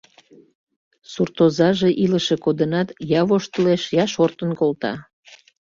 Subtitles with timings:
[1.11, 2.87] Суртозаже илыше кодынат,
[3.19, 4.93] я воштылеш, я шортын колта.